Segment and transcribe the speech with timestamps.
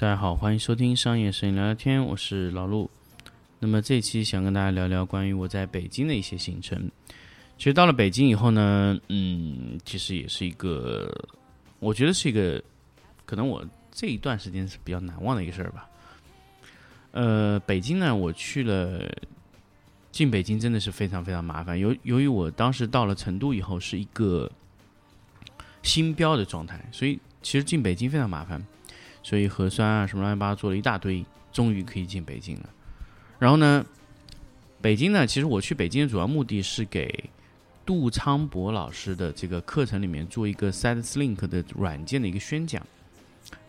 [0.00, 2.90] 大家好，欢迎收听商业摄影聊聊天，我是老陆。
[3.58, 6.90] 那么这期想跟大家聊聊关于我在北京的一些行程。
[7.58, 11.12] 其实到了北京以后呢，嗯，其实也是一个，
[11.80, 12.64] 我觉得是一个，
[13.26, 15.86] 可能我这一段时间是比较难忘的一个事儿吧。
[17.10, 19.06] 呃，北京呢，我去了，
[20.10, 21.78] 进北京真的是非常非常麻烦。
[21.78, 24.50] 由由于我当时到了成都以后是一个
[25.82, 28.64] 新标的状态，所以其实进北京非常麻烦。
[29.22, 32.70] 所以核酸啊什么乱七八糟做了一大堆，终于可以进北京了。
[33.38, 33.84] 然后呢，
[34.80, 37.30] 北京呢，其实我去北京的主要目的是给
[37.84, 42.86] 杜昌博老师的这个课程里面做一个 SideSlink 的软件的一个宣讲。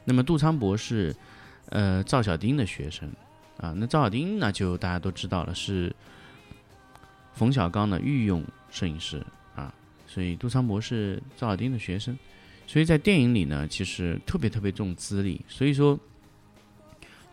[0.03, 1.15] 那么杜昌博是
[1.69, 3.09] 呃赵小丁的学生
[3.57, 5.95] 啊，那赵小丁呢就大家都知道了是
[7.33, 9.73] 冯小刚的御用摄影师啊，
[10.07, 12.17] 所以杜昌博是赵小丁的学生。
[12.71, 15.41] 所以在电影里呢，其实特别特别重资历。
[15.49, 15.99] 所以说，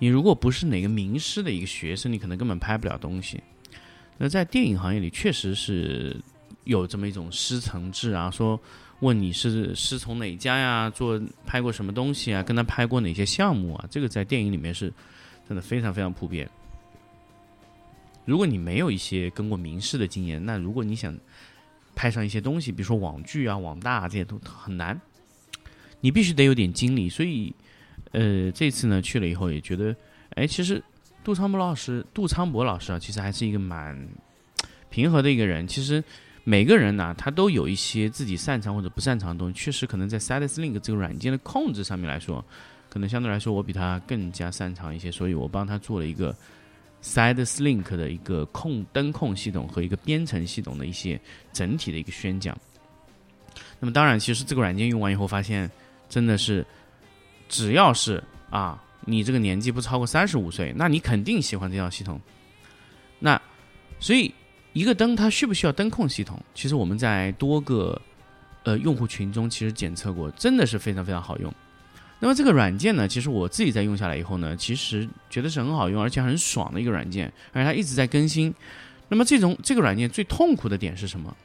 [0.01, 3.41] 你如果不是哪个名师的一个学生，你可能根本拍不了东西。
[4.17, 6.17] 那在电影行业里，确实是
[6.65, 8.61] 有这么一种师承制啊，说
[8.99, 14.93] 问你是师从哪家呀，做拍过什么东西啊，跟他拍过哪些项目啊，这个在电影里面是
[15.49, 16.51] 真的非常非常普遍。
[18.25, 21.17] 如果你没有一些跟过名师的经验，那如果你想
[21.95, 25.01] 拍上一些东西，比如说网剧啊、网大啊、这些都很难。
[26.01, 27.53] 你必须得有点经历，所以，
[28.13, 29.95] 呃，这次呢去了以后也觉得，
[30.37, 30.83] 哎，其实
[31.25, 33.99] 杜昌博老师，杜昌博老师啊，其实还是一个蛮
[34.91, 35.67] 平和的一个人。
[35.67, 36.03] 其实
[36.45, 39.55] 每个人呢，他都有一些自己擅长或者不擅长的东西。
[39.55, 42.45] 确实，可能在 SideSlink 这个软件的控制上面来说，
[42.89, 46.33] 可能相对来说我比他更加擅长一些，所以我帮他做了一个
[47.03, 51.21] SideSlink 的一个控灯控系统和一个编程系统的一些
[51.53, 52.57] 整体的一个宣讲。
[53.81, 55.69] 那么，当然，其实这个软件用完以后发现。
[56.09, 56.65] 真的是，
[57.49, 62.21] 只要是啊，你这个年纪不超过三十五岁，那你肯定喜欢这套系统。
[63.19, 63.41] 那
[64.01, 64.33] 所以
[64.73, 66.41] 一个灯它需不需要灯控系统？
[66.55, 68.01] 其实我们在多个
[68.65, 71.53] 呃用户群中其实检测过，真的是非常非常好用。
[72.21, 78.53] 那么这个软件呢，其实我自己在用下来以后呢，其实觉得是很好用，而且很爽的一个软件，而且它一直在更新。
[79.09, 81.37] 那么这种这个软件最痛苦的点是什么？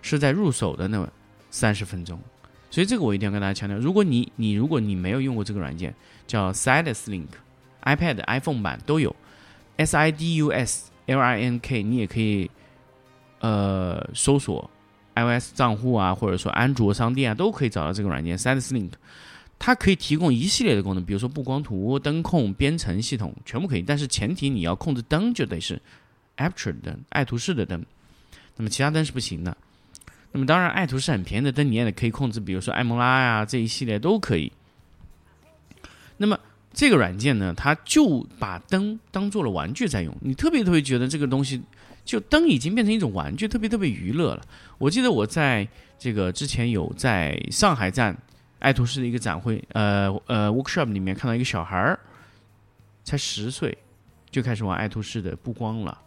[0.00, 1.08] 是在入手的那
[1.50, 2.20] 三十分钟。
[2.70, 5.94] 所以这个我一定要跟大家强调，如果你你如果你没有用过这个软件，
[6.26, 9.14] 叫 SideSlink，iPad、iPhone 版都有
[9.76, 12.50] ，S I D U S L I N K，你也可以
[13.40, 14.70] 呃搜索
[15.14, 18.90] iOS 账户啊，或者说安卓商店啊，都可以找到这个软件 SideSlink。
[19.58, 23.82] 它可以提供一系列的功能，比如说布光图、灯控、编程系统，全部可以。
[23.82, 25.82] 但是前提你要控制灯，就得是
[26.36, 27.84] Aperture 灯、爱图仕的灯，
[28.56, 29.56] 那么其他灯是不行的。
[30.30, 34.52] 那么当然，爱图是很便宜的灯，你也可以控制，比如说艾蒙拉呀这一系列都可以。
[36.18, 36.38] 那么
[36.70, 41.62] 这个软件呢，它就把灯当做了玩具在用，你特别特别觉得这个东西，
[42.04, 44.42] 就灯已经变成一种玩具，特别特别娱乐了。
[44.76, 45.66] 我记得我在
[45.98, 48.14] 这个之前有在上海站
[48.58, 51.98] 爱图仕的一个展会，呃呃 workshop 里面看到一个小孩儿，
[53.02, 53.76] 才十岁
[54.30, 55.98] 就开始玩爱图仕的布光了。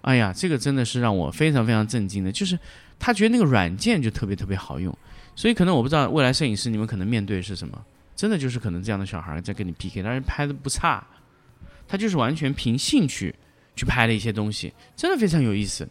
[0.00, 2.58] 哎呀，这个真的是让我非常非常震惊的，就是。
[3.04, 4.96] 他觉得那个软件就特别特别好用，
[5.36, 7.84] 所以可能我不知道未来摄影师你们可能面对是什么，
[8.16, 11.06] 真的就是可能这样的小孩在跟你 PK，但是拍的不差，
[11.86, 13.34] 他就是完全凭兴趣
[13.76, 15.86] 去拍的一些东西，真的非常有意思。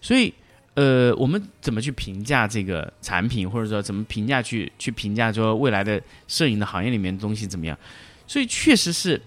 [0.00, 0.34] 所以，
[0.74, 7.78] 呃，我们怎么去评价这个产品，或者说怎么评价去去评价说未来的摄影的行业里面东西怎么样？
[8.26, 9.22] 所以确实是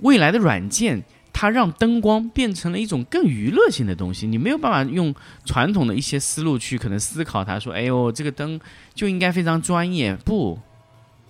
[0.00, 1.02] 未来的软件。
[1.42, 5.12] 它让灯光变成了一种更娱乐性的东西，你没有办法用
[5.44, 8.60] 传统的一些思路去可能思考它，说，哎呦，这个灯
[8.94, 10.56] 就应该非常专业，不，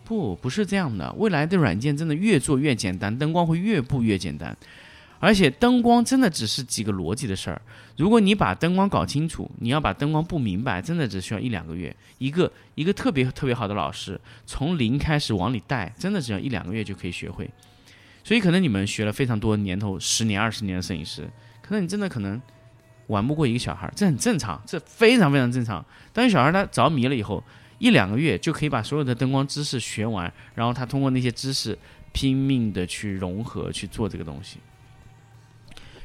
[0.05, 1.11] 不，不是这样的。
[1.15, 4.55] 未来的软件真的越做越简单，灯光会越布越简单，
[5.19, 7.63] 而且灯光真的只是几个逻辑的事儿。
[7.97, 11.97] 如果你把灯光搞清楚，你要把灯光布明白，真的只需要一两个月。
[12.19, 17.49] 一个一个特别特别好的老师，从零开始往里带，真的只要一两个月就可以学会。
[18.25, 21.29] 所以可能你们学了非常多年头，十年、二十年的摄影师，
[21.61, 22.41] 可能你真的可能
[23.09, 25.85] 玩不过一个小孩，这很正常，这非常非常正常。
[26.13, 27.43] 当小孩他着迷了以后，
[27.79, 31.77] 一两个月就可以把所有的灯光知识学完，然后他通过那些知识
[32.13, 34.59] 拼命的去融合去做这个东西。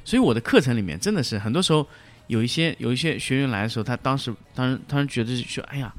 [0.04, 1.88] 所以我的课程里面真的是很多时候
[2.26, 5.94] 有一些有一些学员来的时候，他当时当时当时觉得说：“哎呀，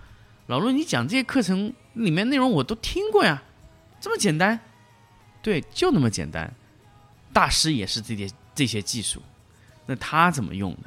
[0.48, 3.42] 老陆，你讲这些课程里面内容我都听过呀，
[4.00, 4.58] 这么简单。”
[5.42, 6.52] 对，就那么简单。
[7.32, 9.22] 大师也是这些这些技术，
[9.86, 10.84] 那他怎么用的？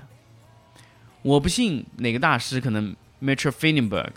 [1.21, 4.13] 我不信哪个大师可能 m e t r o f i n e n b e r g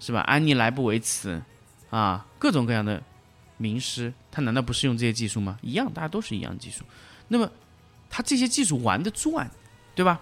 [0.00, 0.20] 是吧？
[0.20, 1.42] 安妮莱布维茨
[1.90, 3.02] 啊，各种各样的
[3.58, 5.58] 名师，他难道不是用这些技术吗？
[5.60, 6.84] 一样，大家都是一样技术。
[7.28, 7.50] 那么
[8.08, 9.50] 他这些技术玩的转，
[9.94, 10.20] 对吧？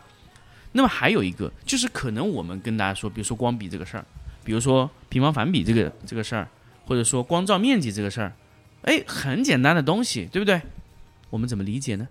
[0.72, 4.04] 那么还有一个就是可能我们跟大家说，比如说光比这个事儿，
[4.44, 6.48] 比如说平方反比这个这个事儿，
[6.84, 8.32] 或者说光照面积这个事儿，
[8.86, 10.62] 哎，很简单的东西，对不对？
[11.30, 12.08] 我们怎么理解呢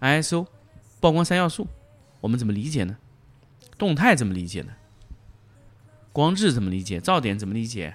[0.00, 0.46] ？ISO
[1.00, 1.66] 曝光三要素，
[2.20, 2.98] 我们怎么理解呢？
[3.78, 4.72] 动态怎么理解呢？
[6.12, 7.00] 光质怎么理解？
[7.00, 7.94] 噪点怎么理解？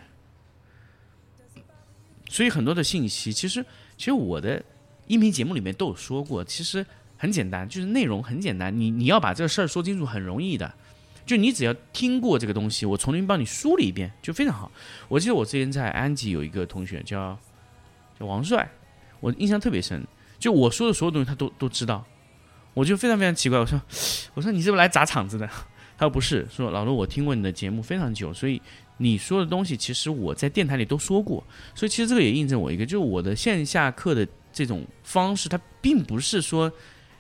[2.30, 3.64] 所以很多的信息，其实
[3.98, 4.64] 其实我的
[5.08, 6.86] 音频节目里面都有说过，其实
[7.18, 10.74] 很简单，就是内容很简单，你你要把这个事儿说清楚很容易的，
[11.26, 14.72] 就你只要听过这个东西，我重新帮你梳理一遍就非常好。
[15.10, 17.38] 我记得我之前在安吉有一个同学叫
[18.20, 18.70] 叫王帅，
[19.20, 20.06] 我印象特别深，
[20.40, 22.06] 就我说的所有东西他都都知道，
[22.74, 23.82] 我就非常非常奇怪，我说
[24.36, 25.48] 我说你是不是来砸场子的？
[25.98, 28.62] 他说不是，说老罗，我听过你的节目非常久，所以
[28.98, 31.42] 你说的东西其实我在电台里都说过，
[31.74, 36.70] 所以其实这个也印证我一个，就是我的线下课的这种方式，它并不是说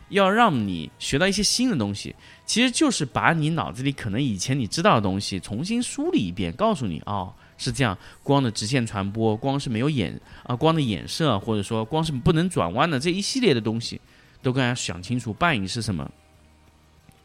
[0.10, 2.14] 要让你学到一些新的东西，
[2.46, 14.00] 其实就是把你脑子里可能以前你知道的东西重新梳理一遍，告诉你哦是这样，光的直线传播，光是没有眼啊，光的衍射，或者说光是不能转弯的这一系列的东西，
[14.42, 16.10] 都跟大家想清楚，半影是什么，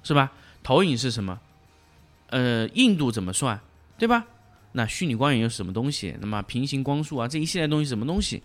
[0.03, 0.33] 是吧？
[0.63, 1.41] 投影是什么？
[2.29, 3.61] 呃，硬度怎么算，
[3.99, 4.25] 对吧？
[4.73, 6.15] 那虚拟光源又是什么东西？
[6.21, 8.43] 那么平行光束啊，这一系列东西什么东西？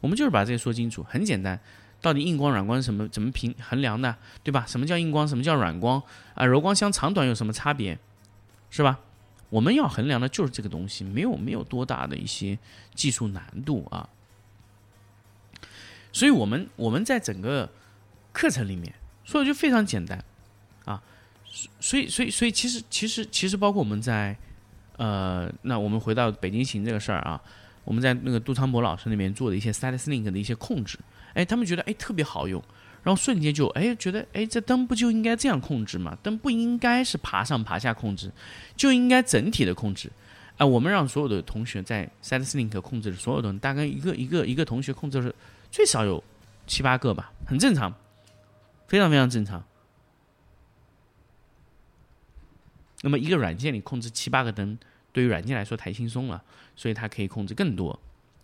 [0.00, 1.60] 我们就是把这些说清楚，很简单。
[2.00, 3.08] 到底硬光、软光是什么？
[3.08, 4.16] 怎么评衡量的？
[4.42, 4.64] 对吧？
[4.66, 5.26] 什么叫硬光？
[5.28, 6.02] 什么叫软光？
[6.34, 7.98] 啊，柔光箱长短有什么差别？
[8.70, 9.00] 是吧？
[9.48, 12.58] 我们要衡量的就是这个东西，没有没有多大的一些
[12.94, 14.08] 技术难度啊。
[16.12, 17.70] 所以我们我们在整个
[18.32, 18.92] 课程里面
[19.24, 20.24] 说的就非常简单
[20.84, 21.02] 啊。
[21.80, 24.36] 所以，所以，所以，其实，其实，其实，包括我们在，
[24.98, 27.40] 呃，那我们回到北京行这个事儿啊，
[27.84, 30.98] 我们在那个杜昌博老师那边做的一些 Stylus Link 的一些控制，
[31.32, 32.62] 哎，他们觉得哎特别好用，
[33.06, 36.18] 然后瞬间就哎觉得哎这灯不就应该这样控制吗？
[36.24, 38.32] 灯不应该是爬上爬下控制，
[38.76, 40.10] 就应该整体的控制。
[40.56, 45.32] 哎，我们让所有的同学在 set Slink 控制的所有灯，大概一个一个一个同学控制是
[45.70, 46.20] 最少有
[46.66, 47.94] 七八个吧，很正常，
[48.88, 49.62] 非常非常正常。
[53.02, 54.76] 那么一个软件里控制七八个灯，
[55.12, 56.42] 对于软件来说太轻松了，
[56.74, 57.96] 所以它可以控制更多，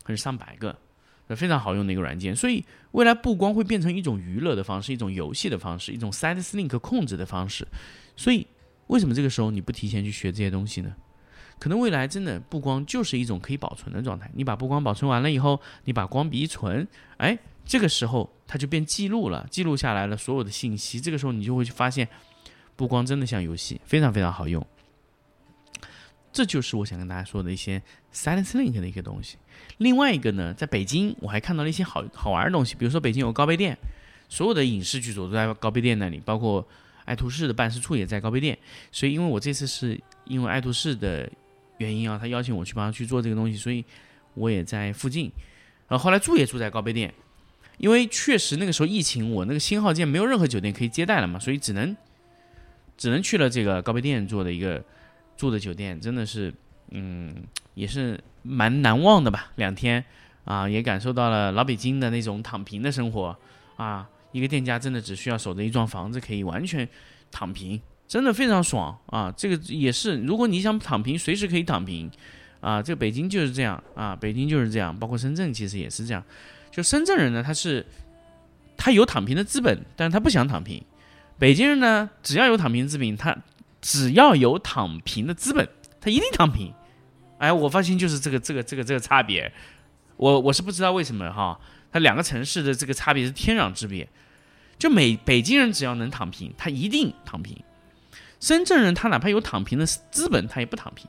[0.04, 0.78] 还是上百个，
[1.28, 2.34] 非常好用的一个软件。
[2.34, 7.66] 所以未来不光会变成一种娱乐的方式，一种游戏的方式，一种 Side Link 控制的方式。
[8.16, 8.46] 所以
[8.88, 10.94] 为什么这个时候你不提前去学这些东西呢？
[11.58, 14.30] 可能未来真的布光就是一种可以保存的状态。
[14.34, 16.86] 你把布光保存完了以后，你把光笔一存，
[17.18, 21.00] 哎，这个时候它就变记录了，记录下来了所有的信息。
[21.00, 22.08] 这个时候你就会去发现。
[22.74, 24.66] 不光真的像游戏，非常非常好用。
[26.32, 27.80] 这就是我想跟大家说的一些
[28.12, 29.36] Silence Link 的一个东西。
[29.78, 33.76] 另外一个呢，在北京我还看到了一些好好玩的东西，比如说北京有高碑店，
[34.28, 36.66] 所有的影视剧组都在高碑店那里，包括
[37.04, 38.56] 爱图仕的办事处也在高碑店。
[38.90, 41.30] 所以，因为我这次是因为爱图仕的
[41.78, 43.84] 原因啊，他邀请我去帮他去做这个东西，所以
[44.34, 45.30] 我也在附近。
[45.88, 47.12] 然后后来住也住在高碑店，
[47.76, 51.94] 因为确实那个时候疫情，我那个新号店没有任何酒店可以接待了嘛，所以只能。
[52.94, 54.80] 只能去了这个高碑店做的一个
[55.42, 56.54] 住的酒店，真的是，
[56.92, 57.34] 嗯，
[57.74, 59.50] 也是蛮难忘的吧。
[59.56, 60.04] 两天
[60.44, 63.36] 啊，也感受到了老北京的那种躺平的生活
[63.74, 64.08] 啊。
[64.30, 66.88] 一个店家真的只需要守着一幢房子，可以完全
[67.32, 69.34] 躺平，真的非常爽啊。
[69.36, 72.08] 这个也是，如果你想躺平，随时可以躺平
[72.60, 72.80] 啊。
[72.80, 76.22] 这个北京就是这样啊，北京就是这样，包括深圳其实也是这样。
[76.70, 77.84] 就深圳人呢，他是
[78.76, 80.80] 他有躺平的资本，但是他不想躺平。
[81.36, 83.36] 北京人呢，只要有躺平资本，他
[83.82, 85.68] 只要有躺平的资本，
[86.00, 86.72] 他一定躺平。
[87.36, 89.52] 哎，我发现就是这个这个这个这个差别，
[90.16, 91.60] 我我是不知道为什么哈，
[91.90, 94.08] 他两个城市的这个差别是天壤之别。
[94.78, 97.56] 就美北京人只要能躺平，他一定躺平；
[98.40, 101.08] 深圳人他哪怕有躺平的资本，他也不躺平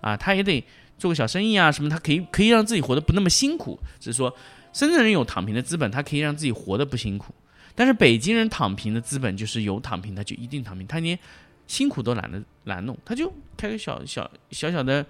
[0.00, 0.62] 啊，他也得
[0.98, 3.78] 做个小生意啊什么，他可以可以让自己活得不那么辛苦。
[3.98, 4.34] 只是说，
[4.72, 7.34] 深圳人有躺平的资本，他可以让自己活得不辛苦。
[7.74, 11.18] 但是北京人躺平的资本就是有躺平，他就一定躺平，他连
[11.66, 15.04] 辛苦都懒得懒弄，他就开个小小小小的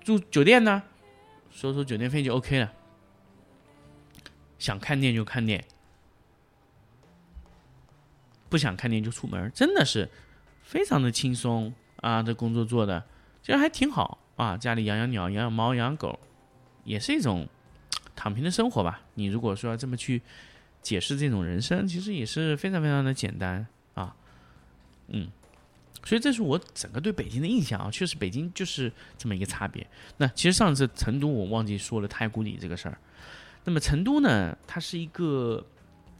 [0.00, 0.82] 住酒店呢，
[1.50, 2.72] 收收酒店费就 OK 了。
[4.58, 5.64] 想看店就看店，
[8.48, 10.08] 不想看店就出门，真的是
[10.62, 12.22] 非常的轻松啊！
[12.22, 13.04] 这工作做的
[13.42, 16.18] 其实还挺好啊，家里养养鸟、养养猫、养养狗，
[16.84, 17.48] 也是一种
[18.14, 19.02] 躺平的生活吧。
[19.14, 20.22] 你如果说要这么去。
[20.82, 24.16] 解释这种人生其实也是非常非常的简单啊，
[25.08, 25.28] 嗯，
[26.02, 29.86] 所以这是我整个对北京的印象啊，确实北京就是这么一个差别。
[30.16, 32.98] 那其实上次成都我忘记说了太古里这个事儿。
[33.64, 35.62] 那么成都呢，它是一个，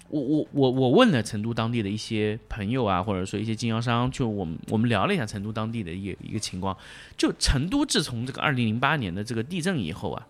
[0.09, 6.77] 我我我我问了成都当地的一些朋友啊，或者说一些经销商，就我们我们聊了一下成都当地的一一个情况。
[7.17, 10.27] 就成都自从这个二零零八年的这个地震以后啊，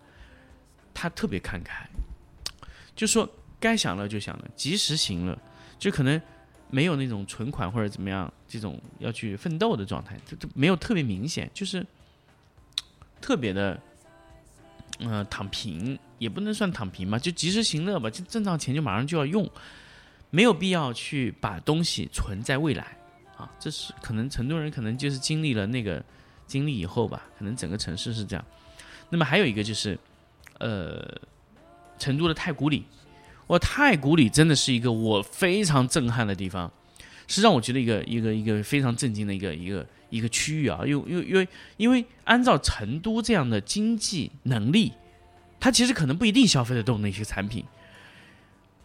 [0.93, 1.85] 他特别看开，
[2.95, 3.29] 就说
[3.59, 5.37] 该享乐就享乐，及时行乐，
[5.77, 6.21] 就可能。
[6.71, 11.85] 没有那种存款或者怎么样，这种要去奋斗的状态，这这没有特别明显，就是
[13.19, 13.77] 特别的，
[14.99, 19.47] 嗯，躺平也不能算躺平吧，就及时行乐吧，就挣到钱就马上就要用，
[20.29, 22.97] 没有必要去把东西存在未来
[23.35, 23.51] 啊。
[23.59, 26.01] 这是可能成都人可能就是经历了那个
[26.47, 28.45] 经历以后吧，可能整个城市是这样。
[29.09, 29.99] 那么还有一个就是，
[30.59, 31.05] 呃，
[31.99, 32.85] 成都的太古里。
[33.51, 36.71] 我太古里真的是一个我非常震撼的地方，
[37.27, 40.79] 是让我觉得一个一个一个非常震惊的一个一个一个区域啊！
[40.85, 44.93] 因为因为因为因为按照成都这样的经济能力，
[45.59, 47.65] 它其实可能不一定消费得动那些产品。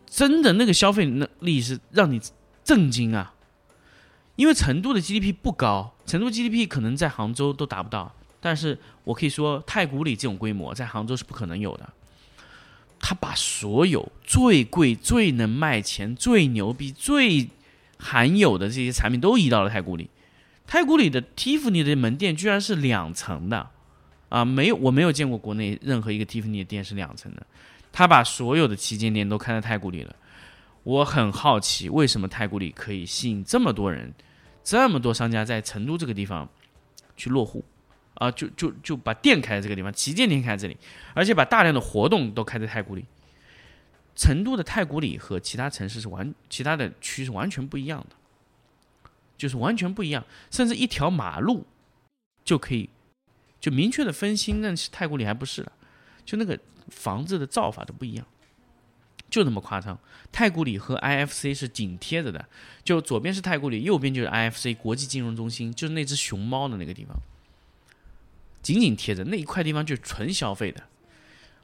[0.09, 2.21] 真的那个消费能力是让你
[2.65, 3.35] 震惊啊！
[4.35, 11.89] 因为成都的 GDP 不高，成都 GDP 可能在杭州都达不到，但是我可以说太古里这种规模在杭州是不可能有的。
[12.99, 17.49] 他把所有最贵、最能卖钱、最牛逼、最
[17.99, 20.11] 罕有的这些产品都移到了太古里。
[20.67, 23.71] 太古里的蒂芙尼的门店居然是两层的，
[24.29, 27.47] 啊，没有，我没有见过国内任何一个蒂芙尼的店是两层的。
[27.93, 30.15] 他把所有的旗舰店都开在太古里了。
[30.83, 34.13] 我很好奇，为什么太古里可以吸引这么多人，
[34.65, 36.49] 这么多商家在成都这个地方
[37.17, 37.65] 去落户？
[38.17, 40.77] 啊，就就就把店开在这个地方，旗舰店开在这里，
[41.15, 43.05] 而且把大量的活动都开在太古里。
[44.15, 48.17] 成都的太古里和其他城市是完，其他的区是完全不一样的，
[49.37, 51.67] 就是完全不一样，甚至一条马路
[52.43, 52.89] 就可以
[53.61, 55.73] 就明确的分清，但是太古里还不是了，
[56.25, 56.59] 就那个
[56.89, 58.27] 房子的造法都不一样，
[59.29, 59.99] 就那么夸张。
[60.33, 62.49] 太古里和 IFC 是紧贴着的，
[62.83, 67.15] 就左边是太古里，右边就是 IFC 国际金融中心，就是那只熊猫的那个地方。
[68.67, 70.83] 紧紧贴着那一块地方就是纯消费的，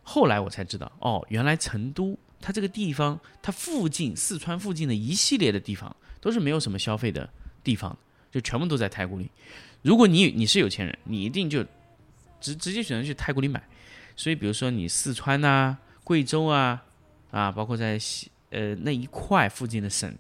[0.05, 7.29] 后来我才知道，哦，原来成都它这个地方，它附近四川附近的一系列的地方都是没有什么消费的
[7.65, 7.99] 地方，
[8.31, 9.29] 就全部都在太古里。
[9.83, 11.65] 如果你你是有钱人，你一定就
[12.41, 13.61] 直直接选择去太古里买。
[14.15, 16.85] 所以，比如说你四川呐、贵州啊，
[17.33, 20.15] 啊，包括在西呃那一块附近的省，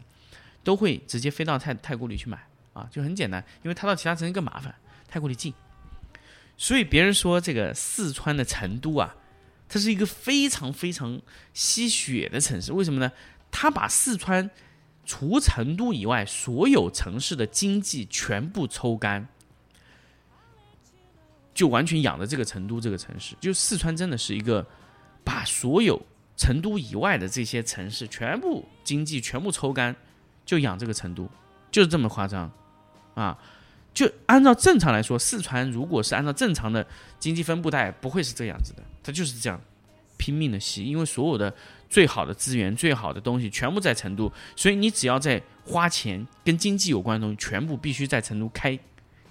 [0.64, 4.74] 都会直接飞到太太古里去买啊，就很简单，因为它到其他城市更麻烦，
[5.06, 5.54] 太古里近。
[6.62, 9.16] 所以别人说这个四川的成都啊，
[9.68, 11.20] 它是一个非常非常
[11.52, 12.72] 吸血的城市。
[12.72, 13.10] 为什么呢？
[13.50, 14.48] 它把四川
[15.04, 19.26] 除成都以外所有城市的经济全部抽干，
[21.52, 23.34] 就完全养着这个成都这个城市。
[23.40, 24.64] 就四川真的是一个
[25.24, 26.00] 把所有
[26.36, 29.96] 成都以外的这些城市全部经济全部抽干，
[30.46, 31.28] 就养这个成都，
[31.72, 32.48] 就是这么夸张
[33.16, 33.36] 啊！
[33.94, 36.86] 就按照正常来说，四川如果是按照正常的
[37.18, 38.82] 经济分布带，不会是这样子的。
[39.02, 39.60] 它就是这样
[40.16, 41.54] 拼命的吸，因为所有的
[41.90, 48.78] 最好的资源、最好的东西全部在成都，所以你只要在花钱跟经济有关的东西，全部必须在成都开，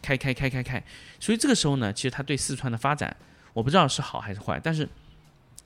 [0.01, 0.83] 开开开开开。
[1.19, 3.15] 所以这个时候呢，其实它对四川的发展，
[3.53, 4.87] 我不知道是好还是坏，但是，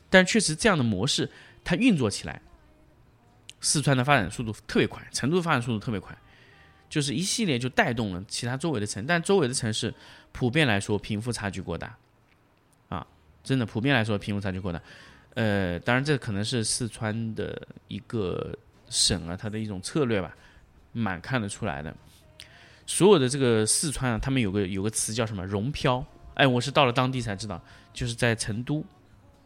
[0.09, 1.29] 但确实这样的模式
[1.63, 2.41] 它运作起来，
[3.59, 6.15] 四川的发展速度特别快，成都的发展速度特别快。
[6.89, 9.93] 就是一系列就带动了其他周围的城，但周围的城市
[10.31, 11.97] 普遍来说贫富差距过大，
[12.89, 13.05] 啊，
[13.43, 14.81] 真的普遍来说贫富差距过大。
[15.33, 18.57] 呃，当然这可能是四川的一个
[18.89, 20.33] 省啊，它的一种策略吧，
[20.93, 21.93] 蛮看得出来的。
[22.85, 27.61] 所有的这个四川啊，他们有个有个词叫什么“融漂”，哎，我是到了当地才知道，
[27.91, 28.85] 就是在成都，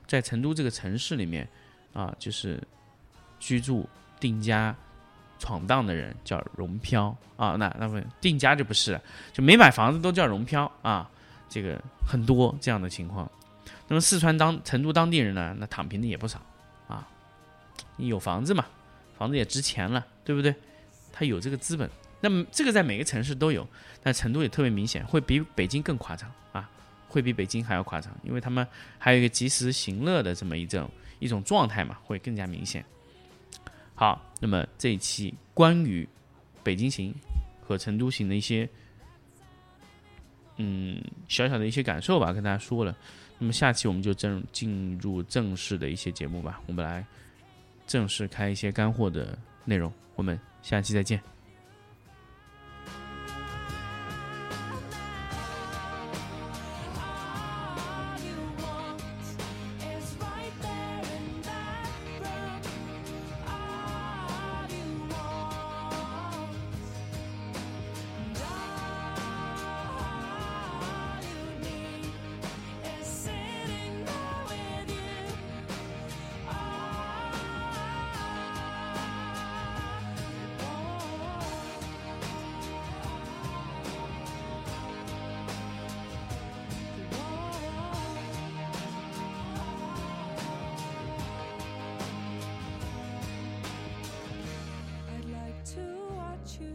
[0.06, 1.48] 在成都这个城市里面
[1.94, 2.62] 啊，就是
[3.40, 4.76] 居住定家。
[5.40, 9.02] 闯荡的人叫融漂啊，那那么定家就不是了，
[9.34, 11.10] 就没买房子都叫融漂啊，
[11.50, 13.30] 这个很多这样的情况。
[13.88, 16.40] 那么四川当成都当地人呢，那躺平的也不少
[16.88, 17.08] 啊。
[17.96, 18.66] 你有房子嘛，
[19.18, 20.54] 房子也值钱了，对不对？
[21.12, 21.90] 他有这个资本。
[22.22, 23.68] 那么这个在每个城市都有，
[24.04, 26.70] 但成都也特别明显，会比北京更夸张啊，
[27.08, 28.68] 会比北京还要夸张，因为他们
[28.98, 32.84] 还有一个及时行乐的这么一种一种状态嘛，会更加明显。
[34.00, 36.08] 好，那么这一期关于
[36.64, 37.14] 北京行
[37.60, 38.68] 和成都行的一些
[40.56, 42.96] 嗯小小的一些感受吧，跟大家说了。
[43.38, 47.06] 那么下期我们就正进入正式的一些节目吧，我们来
[47.88, 49.92] 正式开一些干货的内容。
[50.16, 51.22] 我们下期再见。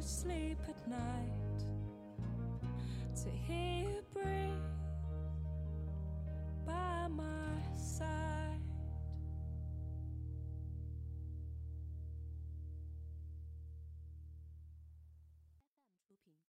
[0.05, 1.33] Sleep at night
[3.17, 3.74] to hear